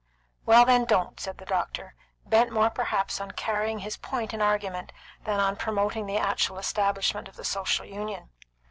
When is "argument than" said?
4.41-5.39